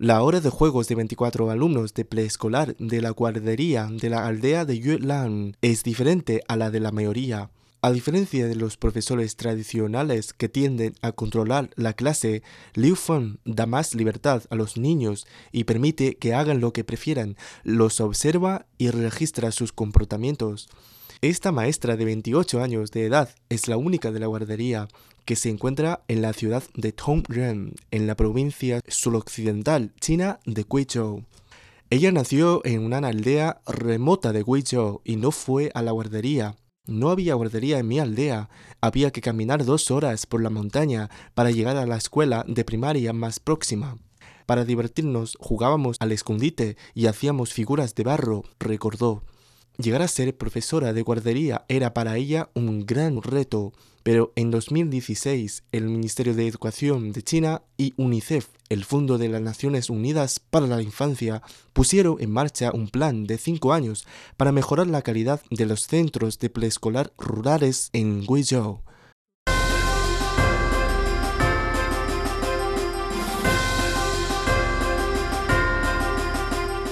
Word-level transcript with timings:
La 0.00 0.22
hora 0.22 0.40
de 0.40 0.48
juegos 0.48 0.86
de 0.86 0.94
24 0.94 1.50
alumnos 1.50 1.92
de 1.92 2.04
preescolar 2.04 2.76
de 2.76 3.02
la 3.02 3.10
guardería 3.10 3.88
de 3.90 4.10
la 4.10 4.28
aldea 4.28 4.64
de 4.64 4.78
Yuelan 4.78 5.56
es 5.60 5.82
diferente 5.82 6.40
a 6.46 6.54
la 6.54 6.70
de 6.70 6.78
la 6.78 6.92
mayoría. 6.92 7.50
A 7.82 7.90
diferencia 7.90 8.46
de 8.46 8.54
los 8.54 8.76
profesores 8.76 9.34
tradicionales 9.34 10.32
que 10.32 10.48
tienden 10.48 10.94
a 11.02 11.10
controlar 11.10 11.70
la 11.74 11.94
clase, 11.94 12.44
Liu 12.74 12.94
Feng 12.94 13.38
da 13.44 13.66
más 13.66 13.96
libertad 13.96 14.44
a 14.50 14.54
los 14.54 14.76
niños 14.76 15.26
y 15.50 15.64
permite 15.64 16.14
que 16.14 16.32
hagan 16.32 16.60
lo 16.60 16.72
que 16.72 16.84
prefieran, 16.84 17.36
los 17.64 18.00
observa 18.00 18.66
y 18.78 18.90
registra 18.90 19.50
sus 19.50 19.72
comportamientos. 19.72 20.68
Esta 21.22 21.50
maestra 21.50 21.96
de 21.96 22.04
28 22.04 22.62
años 22.62 22.92
de 22.92 23.04
edad 23.04 23.30
es 23.48 23.66
la 23.66 23.76
única 23.76 24.12
de 24.12 24.20
la 24.20 24.28
guardería 24.28 24.86
que 25.28 25.36
se 25.36 25.50
encuentra 25.50 26.04
en 26.08 26.22
la 26.22 26.32
ciudad 26.32 26.62
de 26.72 26.90
Tongren, 26.90 27.74
en 27.90 28.06
la 28.06 28.16
provincia 28.16 28.80
suroccidental 28.88 29.92
china 30.00 30.40
de 30.46 30.64
Guizhou. 30.66 31.26
Ella 31.90 32.10
nació 32.12 32.62
en 32.64 32.82
una 32.82 32.96
aldea 32.96 33.60
remota 33.66 34.32
de 34.32 34.42
Guizhou 34.42 35.02
y 35.04 35.16
no 35.16 35.30
fue 35.30 35.70
a 35.74 35.82
la 35.82 35.90
guardería. 35.90 36.56
No 36.86 37.10
había 37.10 37.34
guardería 37.34 37.78
en 37.78 37.88
mi 37.88 37.98
aldea. 37.98 38.48
Había 38.80 39.10
que 39.10 39.20
caminar 39.20 39.66
dos 39.66 39.90
horas 39.90 40.24
por 40.24 40.40
la 40.40 40.48
montaña 40.48 41.10
para 41.34 41.50
llegar 41.50 41.76
a 41.76 41.84
la 41.84 41.98
escuela 41.98 42.46
de 42.48 42.64
primaria 42.64 43.12
más 43.12 43.38
próxima. 43.38 43.98
Para 44.46 44.64
divertirnos 44.64 45.36
jugábamos 45.38 45.98
al 46.00 46.12
escondite 46.12 46.78
y 46.94 47.04
hacíamos 47.04 47.52
figuras 47.52 47.94
de 47.94 48.04
barro, 48.04 48.44
recordó. 48.58 49.24
Llegar 49.76 50.00
a 50.00 50.08
ser 50.08 50.38
profesora 50.38 50.94
de 50.94 51.02
guardería 51.02 51.66
era 51.68 51.92
para 51.92 52.16
ella 52.16 52.48
un 52.54 52.86
gran 52.86 53.20
reto, 53.20 53.74
pero 54.08 54.32
en 54.36 54.50
2016 54.50 55.64
el 55.70 55.84
Ministerio 55.84 56.32
de 56.32 56.48
Educación 56.48 57.12
de 57.12 57.20
China 57.20 57.60
y 57.76 57.92
UNICEF, 57.98 58.46
el 58.70 58.86
Fondo 58.86 59.18
de 59.18 59.28
las 59.28 59.42
Naciones 59.42 59.90
Unidas 59.90 60.40
para 60.40 60.66
la 60.66 60.80
Infancia, 60.80 61.42
pusieron 61.74 62.16
en 62.18 62.30
marcha 62.30 62.70
un 62.72 62.88
plan 62.88 63.26
de 63.26 63.36
cinco 63.36 63.74
años 63.74 64.06
para 64.38 64.50
mejorar 64.50 64.86
la 64.86 65.02
calidad 65.02 65.42
de 65.50 65.66
los 65.66 65.82
centros 65.82 66.38
de 66.38 66.48
preescolar 66.48 67.12
rurales 67.18 67.90
en 67.92 68.22
Guizhou. 68.26 68.80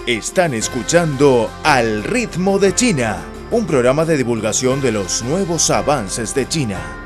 Están 0.06 0.52
escuchando 0.52 1.48
Al 1.64 2.04
ritmo 2.04 2.58
de 2.58 2.74
China, 2.74 3.24
un 3.50 3.66
programa 3.66 4.04
de 4.04 4.18
divulgación 4.18 4.82
de 4.82 4.92
los 4.92 5.22
nuevos 5.22 5.70
avances 5.70 6.34
de 6.34 6.46
China. 6.46 7.05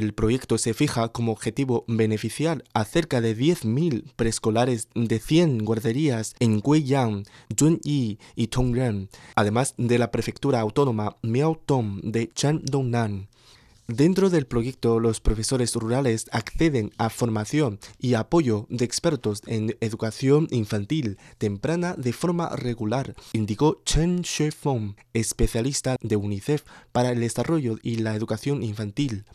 El 0.00 0.14
proyecto 0.14 0.56
se 0.56 0.72
fija 0.72 1.08
como 1.08 1.30
objetivo 1.30 1.84
beneficiar 1.86 2.64
a 2.72 2.86
cerca 2.86 3.20
de 3.20 3.36
10.000 3.36 4.14
preescolares 4.16 4.88
de 4.94 5.18
100 5.18 5.66
guarderías 5.66 6.34
en 6.40 6.62
Guiyang, 6.62 7.24
Zunyi 7.54 8.18
y 8.34 8.46
Tongren, 8.46 9.10
además 9.34 9.74
de 9.76 9.98
la 9.98 10.10
prefectura 10.10 10.58
autónoma 10.60 11.18
Miaotong 11.20 12.00
de 12.00 12.30
Shandongnan. 12.34 13.28
Dentro 13.88 14.30
del 14.30 14.46
proyecto, 14.46 15.00
los 15.00 15.20
profesores 15.20 15.74
rurales 15.74 16.28
acceden 16.32 16.92
a 16.96 17.10
formación 17.10 17.78
y 17.98 18.14
apoyo 18.14 18.66
de 18.70 18.86
expertos 18.86 19.42
en 19.48 19.76
educación 19.80 20.48
infantil 20.50 21.18
temprana 21.36 21.94
de 21.98 22.14
forma 22.14 22.48
regular, 22.56 23.14
indicó 23.34 23.82
Chen 23.84 24.22
Shefeng, 24.22 24.96
especialista 25.12 25.96
de 26.00 26.16
UNICEF 26.16 26.62
para 26.90 27.10
el 27.10 27.20
desarrollo 27.20 27.76
y 27.82 27.96
la 27.96 28.14
educación 28.14 28.62
infantil. 28.62 29.26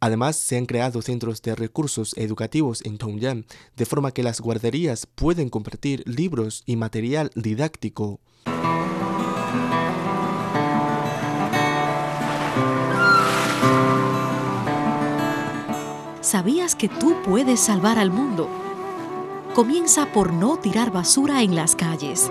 Además, 0.00 0.36
se 0.36 0.56
han 0.56 0.64
creado 0.64 1.02
centros 1.02 1.42
de 1.42 1.54
recursos 1.54 2.14
educativos 2.16 2.82
en 2.86 2.96
Tongyang, 2.96 3.44
de 3.76 3.84
forma 3.84 4.12
que 4.12 4.22
las 4.22 4.40
guarderías 4.40 5.06
pueden 5.06 5.50
compartir 5.50 6.02
libros 6.06 6.62
y 6.64 6.76
material 6.76 7.30
didáctico. 7.34 8.18
¿Sabías 16.22 16.74
que 16.74 16.88
tú 16.88 17.16
puedes 17.24 17.60
salvar 17.60 17.98
al 17.98 18.10
mundo? 18.10 18.48
Comienza 19.54 20.06
por 20.12 20.32
no 20.32 20.56
tirar 20.58 20.92
basura 20.92 21.42
en 21.42 21.54
las 21.54 21.74
calles. 21.74 22.30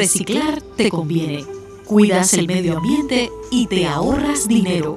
Reciclar 0.00 0.62
te 0.62 0.88
conviene. 0.88 1.44
Cuidas 1.84 2.32
el 2.32 2.46
medio 2.46 2.78
ambiente 2.78 3.30
y 3.50 3.66
te 3.66 3.86
ahorras 3.86 4.48
dinero. 4.48 4.96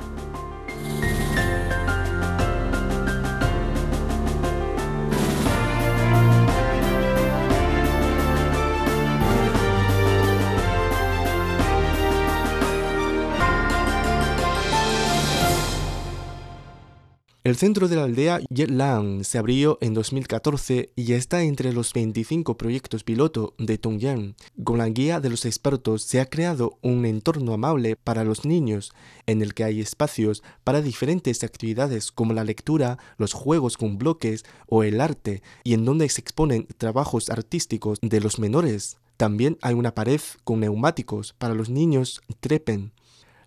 El 17.51 17.57
centro 17.57 17.89
de 17.89 17.97
la 17.97 18.05
aldea 18.05 18.39
Yetlan 18.49 19.25
se 19.25 19.37
abrió 19.37 19.77
en 19.81 19.93
2014 19.93 20.93
y 20.95 21.11
está 21.11 21.43
entre 21.43 21.73
los 21.73 21.91
25 21.91 22.55
proyectos 22.55 23.03
piloto 23.03 23.55
de 23.57 23.77
Tongyang. 23.77 24.35
Con 24.63 24.77
la 24.77 24.87
guía 24.87 25.19
de 25.19 25.29
los 25.29 25.43
expertos 25.43 26.03
se 26.03 26.21
ha 26.21 26.27
creado 26.27 26.77
un 26.81 27.05
entorno 27.05 27.51
amable 27.51 27.97
para 27.97 28.23
los 28.23 28.45
niños, 28.45 28.93
en 29.25 29.41
el 29.41 29.53
que 29.53 29.65
hay 29.65 29.81
espacios 29.81 30.43
para 30.63 30.81
diferentes 30.81 31.43
actividades 31.43 32.13
como 32.13 32.31
la 32.31 32.45
lectura, 32.45 32.97
los 33.17 33.33
juegos 33.33 33.75
con 33.75 33.97
bloques 33.97 34.45
o 34.67 34.83
el 34.83 35.01
arte, 35.01 35.43
y 35.65 35.73
en 35.73 35.83
donde 35.83 36.07
se 36.07 36.21
exponen 36.21 36.67
trabajos 36.77 37.29
artísticos 37.29 37.99
de 38.01 38.21
los 38.21 38.39
menores. 38.39 38.95
También 39.17 39.57
hay 39.61 39.73
una 39.73 39.93
pared 39.93 40.21
con 40.45 40.61
neumáticos 40.61 41.35
para 41.37 41.53
los 41.53 41.69
niños 41.69 42.21
trepen. 42.39 42.93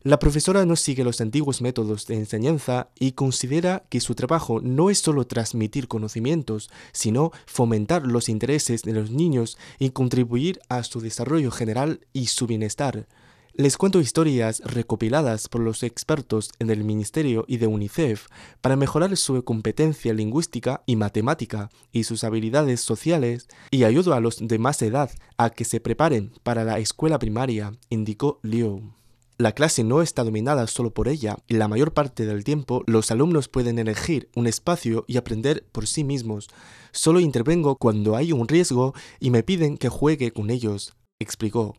La 0.07 0.19
profesora 0.19 0.67
no 0.67 0.77
sigue 0.77 1.03
los 1.03 1.23
antiguos 1.23 1.63
métodos 1.63 2.07
de 2.07 2.17
enseñanza 2.17 2.89
y 3.01 3.13
considera 3.13 3.85
que 3.89 4.03
su 4.03 4.15
trabajo 4.15 4.61
no 4.61 4.91
es 4.91 4.99
solo 4.99 5.27
transmitir 5.27 5.89
conocimientos, 5.89 6.69
sino 6.93 7.33
fomentar 7.47 8.07
los 8.07 8.29
intereses 8.29 8.83
de 8.83 8.93
los 8.93 9.11
niños 9.11 9.57
y 9.79 9.91
contribuir 9.91 10.61
a 10.69 10.83
su 10.83 11.01
desarrollo 11.01 11.51
general 11.51 12.01
y 12.13 12.27
su 12.27 12.47
bienestar. 12.47 13.07
Les 13.55 13.79
cuento 13.79 13.99
historias 13.99 14.61
recopiladas 14.67 15.49
por 15.49 15.63
los 15.63 15.83
expertos 15.83 16.51
en 16.59 16.69
el 16.69 16.85
Ministerio 16.85 17.47
y 17.49 17.57
de 17.57 17.67
UNICEF 17.67 18.27
para 18.61 18.77
mejorar 18.77 19.17
su 19.17 19.43
competencia 19.43 20.13
lingüística 20.13 20.83
y 20.85 20.97
matemática 20.97 21.71
y 21.93 22.05
sus 22.05 22.25
habilidades 22.25 22.83
sociales 22.83 23.49
y 23.71 23.85
ayudo 23.85 24.13
a 24.13 24.21
los 24.21 24.47
de 24.47 24.59
más 24.59 24.83
edad 24.83 25.11
a 25.39 25.49
que 25.49 25.65
se 25.65 25.81
preparen 25.81 26.33
para 26.43 26.63
la 26.65 26.79
escuela 26.79 27.19
primaria, 27.19 27.73
indicó 27.89 28.39
Liu. 28.43 28.93
La 29.37 29.51
clase 29.51 29.83
no 29.83 30.01
está 30.01 30.23
dominada 30.23 30.69
solo 30.69 30.95
por 30.95 31.09
ella 31.09 31.39
y 31.49 31.55
la 31.55 31.67
mayor 31.67 31.93
parte 31.93 32.25
del 32.25 32.45
tiempo 32.45 32.85
los 32.87 33.11
alumnos 33.11 33.49
pueden 33.49 33.81
elegir 33.81 34.29
un 34.37 34.47
espacio 34.47 35.05
y 35.09 35.17
aprender 35.17 35.67
por 35.73 35.89
sí 35.89 36.05
mismos. 36.05 36.49
Solo 36.93 37.19
intervengo 37.19 37.75
cuando 37.75 38.15
hay 38.15 38.31
un 38.31 38.47
riesgo 38.47 38.95
y 39.19 39.31
me 39.31 39.43
piden 39.43 39.77
que 39.77 39.89
juegue 39.89 40.31
con 40.31 40.51
ellos, 40.51 40.95
explicó. 41.19 41.75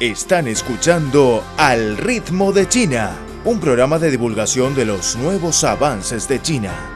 Están 0.00 0.48
escuchando 0.48 1.42
Al 1.56 1.96
ritmo 1.96 2.52
de 2.52 2.68
China, 2.68 3.16
un 3.44 3.60
programa 3.60 4.00
de 4.00 4.10
divulgación 4.10 4.74
de 4.74 4.86
los 4.86 5.14
nuevos 5.16 5.62
avances 5.62 6.26
de 6.26 6.42
China 6.42 6.95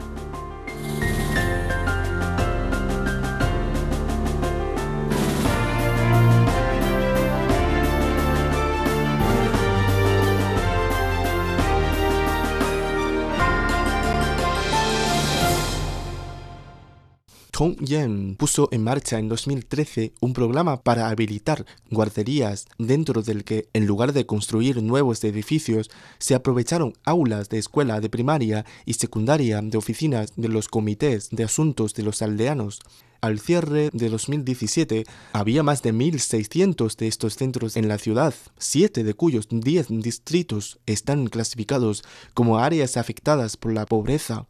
Tong 17.61 17.77
Yen 17.79 18.37
puso 18.37 18.69
en 18.71 18.83
marcha 18.83 19.19
en 19.19 19.29
2013 19.29 20.13
un 20.19 20.33
programa 20.33 20.81
para 20.81 21.09
habilitar 21.09 21.63
guarderías 21.91 22.65
dentro 22.79 23.21
del 23.21 23.43
que, 23.43 23.69
en 23.73 23.85
lugar 23.85 24.13
de 24.13 24.25
construir 24.25 24.81
nuevos 24.81 25.23
edificios, 25.23 25.91
se 26.17 26.33
aprovecharon 26.33 26.93
aulas 27.03 27.49
de 27.49 27.59
escuela 27.59 28.01
de 28.01 28.09
primaria 28.09 28.65
y 28.83 28.95
secundaria 28.95 29.61
de 29.61 29.77
oficinas 29.77 30.33
de 30.37 30.47
los 30.47 30.69
comités 30.69 31.29
de 31.29 31.43
asuntos 31.43 31.93
de 31.93 32.01
los 32.01 32.23
aldeanos. 32.23 32.79
Al 33.21 33.39
cierre 33.39 33.91
de 33.93 34.09
2017 34.09 35.03
había 35.33 35.61
más 35.61 35.83
de 35.83 35.93
1.600 35.93 36.95
de 36.95 37.07
estos 37.07 37.35
centros 37.35 37.77
en 37.77 37.87
la 37.87 37.99
ciudad, 37.99 38.33
siete 38.57 39.03
de 39.03 39.13
cuyos 39.13 39.47
10 39.51 40.01
distritos 40.01 40.79
están 40.87 41.27
clasificados 41.27 42.03
como 42.33 42.57
áreas 42.57 42.97
afectadas 42.97 43.55
por 43.55 43.71
la 43.71 43.85
pobreza. 43.85 44.47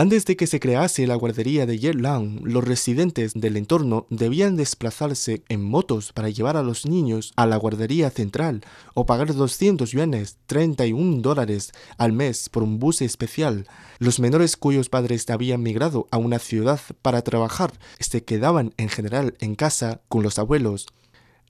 Antes 0.00 0.26
de 0.26 0.36
que 0.36 0.46
se 0.46 0.60
crease 0.60 1.08
la 1.08 1.16
guardería 1.16 1.66
de 1.66 1.76
Yerlang, 1.76 2.42
los 2.44 2.62
residentes 2.62 3.32
del 3.34 3.56
entorno 3.56 4.06
debían 4.10 4.54
desplazarse 4.54 5.42
en 5.48 5.64
motos 5.64 6.12
para 6.12 6.28
llevar 6.28 6.56
a 6.56 6.62
los 6.62 6.86
niños 6.86 7.32
a 7.34 7.46
la 7.46 7.56
guardería 7.56 8.08
central 8.10 8.60
o 8.94 9.06
pagar 9.06 9.34
200 9.34 9.90
yuanes, 9.90 10.36
31 10.46 11.20
dólares 11.20 11.72
al 11.96 12.12
mes 12.12 12.48
por 12.48 12.62
un 12.62 12.78
bus 12.78 13.02
especial. 13.02 13.66
Los 13.98 14.20
menores 14.20 14.56
cuyos 14.56 14.88
padres 14.88 15.28
habían 15.30 15.64
migrado 15.64 16.06
a 16.12 16.18
una 16.18 16.38
ciudad 16.38 16.78
para 17.02 17.22
trabajar 17.22 17.72
se 17.98 18.22
quedaban 18.22 18.74
en 18.76 18.90
general 18.90 19.34
en 19.40 19.56
casa 19.56 20.02
con 20.06 20.22
los 20.22 20.38
abuelos. 20.38 20.86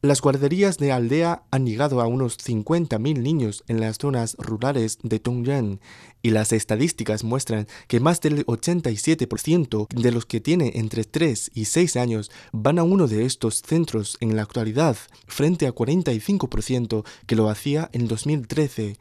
Las 0.00 0.20
guarderías 0.20 0.78
de 0.78 0.92
aldea 0.92 1.42
han 1.50 1.66
llegado 1.66 2.00
a 2.00 2.06
unos 2.06 2.38
50.000 2.38 3.18
niños 3.18 3.64
en 3.66 3.80
las 3.80 3.98
zonas 3.98 4.36
rurales 4.38 4.98
de 5.02 5.18
Tongyang 5.18 5.80
y 6.22 6.30
las 6.30 6.52
estadísticas 6.52 7.24
muestran 7.24 7.66
que 7.88 7.98
más 7.98 8.20
del 8.20 8.46
87% 8.46 9.88
de 9.88 10.12
los 10.12 10.24
que 10.24 10.40
tienen 10.40 10.70
entre 10.74 11.02
3 11.02 11.50
y 11.52 11.64
6 11.64 11.96
años 11.96 12.30
van 12.52 12.78
a 12.78 12.84
uno 12.84 13.08
de 13.08 13.24
estos 13.24 13.60
centros 13.62 14.18
en 14.20 14.36
la 14.36 14.42
actualidad, 14.42 14.96
frente 15.26 15.66
a 15.66 15.74
45% 15.74 17.04
que 17.26 17.34
lo 17.34 17.48
hacía 17.48 17.90
en 17.92 18.06
2013. 18.06 18.98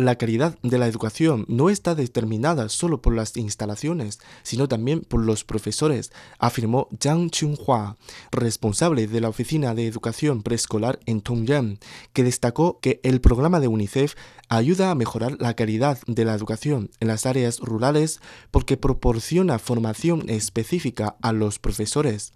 La 0.00 0.16
calidad 0.16 0.58
de 0.62 0.78
la 0.78 0.86
educación 0.86 1.44
no 1.46 1.68
está 1.68 1.94
determinada 1.94 2.70
solo 2.70 3.02
por 3.02 3.14
las 3.14 3.36
instalaciones, 3.36 4.18
sino 4.42 4.66
también 4.66 5.02
por 5.02 5.22
los 5.22 5.44
profesores, 5.44 6.10
afirmó 6.38 6.88
Zhang 6.98 7.28
Chunhua, 7.28 7.98
responsable 8.32 9.06
de 9.06 9.20
la 9.20 9.28
Oficina 9.28 9.74
de 9.74 9.86
Educación 9.86 10.42
Preescolar 10.42 11.00
en 11.04 11.20
Tongyang, 11.20 11.80
que 12.14 12.24
destacó 12.24 12.80
que 12.80 13.00
el 13.02 13.20
programa 13.20 13.60
de 13.60 13.68
UNICEF 13.68 14.14
ayuda 14.48 14.90
a 14.90 14.94
mejorar 14.94 15.36
la 15.38 15.52
calidad 15.52 15.98
de 16.06 16.24
la 16.24 16.32
educación 16.32 16.88
en 17.00 17.08
las 17.08 17.26
áreas 17.26 17.60
rurales 17.60 18.20
porque 18.50 18.78
proporciona 18.78 19.58
formación 19.58 20.30
específica 20.30 21.16
a 21.20 21.32
los 21.32 21.58
profesores. 21.58 22.32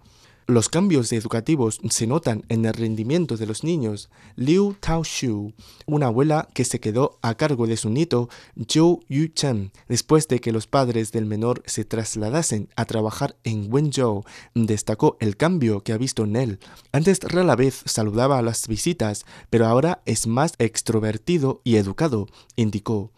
Los 0.47 0.69
cambios 0.69 1.11
educativos 1.11 1.79
se 1.89 2.05
notan 2.05 2.45
en 2.49 2.65
el 2.65 2.73
rendimiento 2.75 3.35
de 3.35 3.47
los 3.47 3.63
niños. 3.63 4.11
Liu 4.35 4.75
Taoshu, 4.79 5.53
una 5.87 6.05
abuela 6.05 6.47
que 6.53 6.65
se 6.65 6.79
quedó 6.79 7.17
a 7.23 7.33
cargo 7.33 7.65
de 7.65 7.77
su 7.77 7.89
nieto 7.89 8.29
Zhou 8.55 9.03
Yu-chen 9.09 9.71
después 9.87 10.27
de 10.27 10.39
que 10.39 10.51
los 10.51 10.67
padres 10.67 11.11
del 11.11 11.25
menor 11.25 11.63
se 11.65 11.83
trasladasen 11.83 12.69
a 12.75 12.85
trabajar 12.85 13.35
en 13.43 13.73
Wenzhou, 13.73 14.23
destacó 14.53 15.17
el 15.19 15.35
cambio 15.35 15.81
que 15.81 15.93
ha 15.93 15.97
visto 15.97 16.25
en 16.25 16.35
él. 16.35 16.59
Antes 16.91 17.21
rara 17.21 17.55
vez 17.55 17.81
saludaba 17.85 18.37
a 18.37 18.43
las 18.43 18.67
visitas, 18.67 19.25
pero 19.49 19.65
ahora 19.65 20.03
es 20.05 20.27
más 20.27 20.53
extrovertido 20.59 21.61
y 21.63 21.77
educado, 21.77 22.27
indicó. 22.55 23.11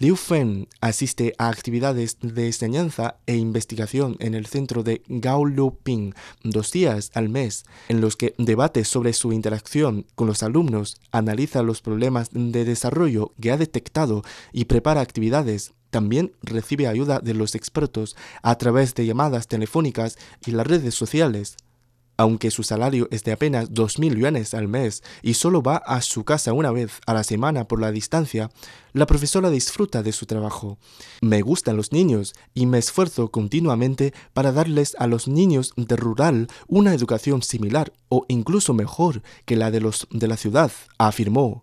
Liu 0.00 0.14
Fen 0.14 0.68
asiste 0.80 1.34
a 1.38 1.48
actividades 1.48 2.18
de 2.20 2.46
enseñanza 2.46 3.16
e 3.26 3.34
investigación 3.34 4.14
en 4.20 4.36
el 4.36 4.46
centro 4.46 4.84
de 4.84 5.02
Gao 5.08 5.44
Ping 5.82 6.12
dos 6.44 6.70
días 6.70 7.10
al 7.14 7.28
mes, 7.28 7.64
en 7.88 8.00
los 8.00 8.14
que 8.14 8.32
debate 8.38 8.84
sobre 8.84 9.12
su 9.12 9.32
interacción 9.32 10.06
con 10.14 10.28
los 10.28 10.44
alumnos, 10.44 11.00
analiza 11.10 11.64
los 11.64 11.82
problemas 11.82 12.28
de 12.30 12.64
desarrollo 12.64 13.32
que 13.40 13.50
ha 13.50 13.56
detectado 13.56 14.22
y 14.52 14.66
prepara 14.66 15.00
actividades 15.00 15.74
también 15.90 16.32
recibe 16.42 16.86
ayuda 16.86 17.18
de 17.18 17.34
los 17.34 17.54
expertos 17.54 18.14
a 18.42 18.56
través 18.56 18.94
de 18.94 19.06
llamadas 19.06 19.48
telefónicas 19.48 20.16
y 20.46 20.52
las 20.52 20.66
redes 20.66 20.94
sociales. 20.94 21.56
Aunque 22.20 22.50
su 22.50 22.64
salario 22.64 23.06
es 23.12 23.22
de 23.22 23.30
apenas 23.30 23.70
2.000 23.70 24.18
yuanes 24.18 24.52
al 24.52 24.66
mes 24.66 25.04
y 25.22 25.34
solo 25.34 25.62
va 25.62 25.76
a 25.76 26.02
su 26.02 26.24
casa 26.24 26.52
una 26.52 26.72
vez 26.72 27.00
a 27.06 27.14
la 27.14 27.22
semana 27.22 27.68
por 27.68 27.80
la 27.80 27.92
distancia, 27.92 28.50
la 28.92 29.06
profesora 29.06 29.50
disfruta 29.50 30.02
de 30.02 30.10
su 30.10 30.26
trabajo. 30.26 30.78
Me 31.20 31.42
gustan 31.42 31.76
los 31.76 31.92
niños 31.92 32.34
y 32.54 32.66
me 32.66 32.78
esfuerzo 32.78 33.30
continuamente 33.30 34.12
para 34.32 34.50
darles 34.50 34.96
a 34.98 35.06
los 35.06 35.28
niños 35.28 35.72
de 35.76 35.94
rural 35.94 36.48
una 36.66 36.92
educación 36.92 37.42
similar 37.42 37.92
o 38.08 38.26
incluso 38.26 38.74
mejor 38.74 39.22
que 39.44 39.54
la 39.54 39.70
de 39.70 39.80
los 39.80 40.08
de 40.10 40.26
la 40.26 40.36
ciudad, 40.36 40.72
afirmó. 40.98 41.62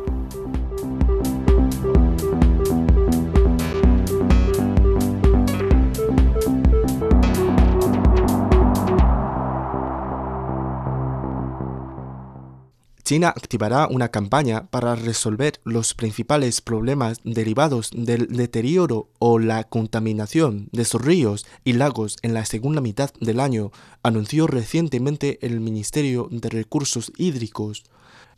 China 13.11 13.27
activará 13.27 13.87
una 13.87 14.07
campaña 14.07 14.67
para 14.69 14.95
resolver 14.95 15.59
los 15.65 15.93
principales 15.95 16.61
problemas 16.61 17.17
derivados 17.25 17.89
del 17.93 18.27
deterioro 18.27 19.09
o 19.19 19.37
la 19.37 19.65
contaminación 19.65 20.69
de 20.71 20.85
sus 20.85 21.01
ríos 21.01 21.45
y 21.65 21.73
lagos 21.73 22.15
en 22.21 22.33
la 22.33 22.45
segunda 22.45 22.79
mitad 22.79 23.11
del 23.19 23.41
año, 23.41 23.73
anunció 24.01 24.47
recientemente 24.47 25.39
el 25.41 25.59
Ministerio 25.59 26.29
de 26.31 26.47
Recursos 26.47 27.11
Hídricos. 27.17 27.83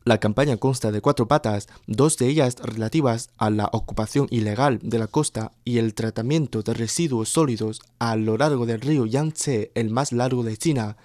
La 0.06 0.18
campaña 0.18 0.58
consta 0.58 0.92
de 0.92 1.02
cuatro 1.02 1.28
patas, 1.28 1.68
dos 1.86 2.18
de 2.18 2.30
ellas 2.30 2.56
relativas 2.60 3.30
a 3.38 3.52
la 3.52 3.70
ocupación 3.74 4.26
ilegal 4.32 4.80
de 4.82 4.98
la 4.98 5.06
costa 5.06 5.52
y 5.64 5.78
el 5.78 5.94
tratamiento 5.94 6.64
de 6.64 6.74
residuos 6.74 7.30
sólidos 7.30 7.80
a 8.00 8.16
lo 8.16 8.38
largo 8.38 8.66
del 8.66 8.82
río 8.82 9.06
Yangtze, 9.06 9.72
el 9.76 9.92
más 9.92 10.12
largo 10.12 10.42
de 10.42 10.58
China. 10.58 10.98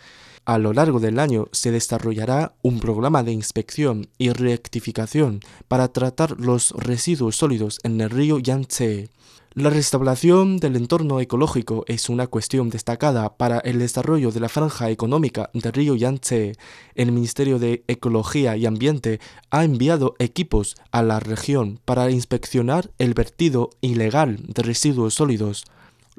A 0.48 0.56
lo 0.56 0.72
largo 0.72 0.98
del 0.98 1.18
año 1.18 1.48
se 1.52 1.70
desarrollará 1.70 2.54
un 2.62 2.80
programa 2.80 3.22
de 3.22 3.32
inspección 3.32 4.08
y 4.16 4.30
rectificación 4.30 5.40
para 5.68 5.88
tratar 5.88 6.40
los 6.40 6.70
residuos 6.70 7.36
sólidos 7.36 7.78
en 7.82 8.00
el 8.00 8.08
río 8.08 8.38
Yangtze. 8.38 9.10
La 9.52 9.68
restauración 9.68 10.56
del 10.56 10.76
entorno 10.76 11.20
ecológico 11.20 11.84
es 11.86 12.08
una 12.08 12.28
cuestión 12.28 12.70
destacada 12.70 13.36
para 13.36 13.58
el 13.58 13.78
desarrollo 13.78 14.30
de 14.30 14.40
la 14.40 14.48
franja 14.48 14.88
económica 14.88 15.50
del 15.52 15.70
río 15.70 15.96
Yangtze. 15.96 16.54
El 16.94 17.12
Ministerio 17.12 17.58
de 17.58 17.84
Ecología 17.86 18.56
y 18.56 18.64
Ambiente 18.64 19.20
ha 19.50 19.64
enviado 19.64 20.14
equipos 20.18 20.76
a 20.92 21.02
la 21.02 21.20
región 21.20 21.78
para 21.84 22.10
inspeccionar 22.10 22.90
el 22.96 23.12
vertido 23.12 23.68
ilegal 23.82 24.38
de 24.46 24.62
residuos 24.62 25.12
sólidos. 25.12 25.66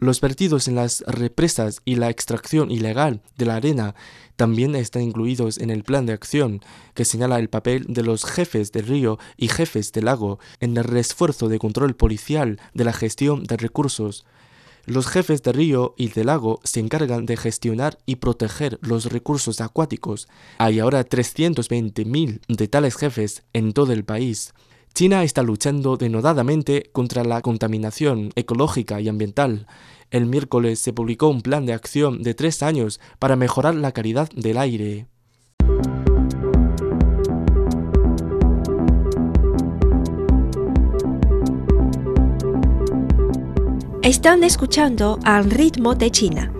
Los 0.02 0.22
vertidos 0.22 0.70
en 0.70 0.76
las 0.76 1.04
represas 1.08 1.82
y 1.84 1.96
la 1.96 2.10
extracción 2.10 2.72
ilegal 2.72 3.22
de 3.36 3.46
la 3.46 3.58
arena 3.58 3.96
también 4.38 4.74
están 4.76 5.02
incluidos 5.02 5.58
en 5.58 5.70
el 5.70 5.84
plan 5.84 6.06
de 6.06 6.14
acción 6.14 6.62
que 6.94 7.04
señala 7.04 7.38
el 7.38 7.50
papel 7.50 7.86
de 7.90 8.04
los 8.04 8.24
jefes 8.24 8.72
del 8.72 8.88
río 8.88 9.20
y 9.36 9.50
jefes 9.50 9.92
del 9.92 10.06
lago 10.06 10.40
en 10.62 10.78
el 10.78 10.86
refuerzo 10.86 11.50
de 11.50 11.60
control 11.60 11.98
policial 11.98 12.62
de 12.74 12.86
la 12.86 12.94
gestión 12.94 13.44
de 13.44 13.58
recursos. 13.58 14.26
Los 14.86 15.06
jefes 15.06 15.44
de 15.44 15.52
río 15.52 15.96
y 15.98 16.08
de 16.08 16.24
lago 16.24 16.62
se 16.64 16.80
encargan 16.80 17.26
de 17.26 17.36
gestionar 17.36 17.98
y 18.06 18.16
proteger 18.16 18.80
los 18.82 19.12
recursos 19.12 19.60
acuáticos. 19.60 20.30
Hay 20.60 20.80
ahora 20.80 21.06
320.000 21.06 22.40
de 22.48 22.68
tales 22.70 22.96
jefes 22.96 23.44
en 23.52 23.74
todo 23.74 23.92
el 23.92 24.06
país. 24.06 24.54
China 25.00 25.24
está 25.24 25.44
luchando 25.44 25.96
denodadamente 25.96 26.90
contra 26.92 27.24
la 27.24 27.42
contaminación 27.42 28.32
ecológica 28.36 29.00
y 29.00 29.08
ambiental. 29.08 29.66
El 30.12 30.26
miércoles 30.26 30.80
se 30.80 30.92
publicó 30.92 31.30
un 31.30 31.42
plan 31.42 31.66
de 31.66 31.72
acción 31.72 32.22
de 32.22 32.34
tres 32.34 32.62
años 32.62 33.00
para 33.18 33.38
mejorar 33.38 33.76
la 33.76 33.94
calidad 33.94 34.30
del 34.36 34.58
aire. 34.58 35.08
Están 44.02 44.44
escuchando 44.44 45.18
Al 45.24 45.50
ritmo 45.50 45.96
de 45.96 46.12
China, 46.12 46.52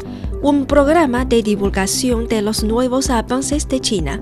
un 0.42 0.66
programa 0.66 1.26
de 1.26 1.44
divulgación 1.44 2.30
de 2.30 2.42
los 2.42 2.64
nuevos 2.64 3.10
avances 3.10 3.68
de 3.68 3.82
China 3.82 4.22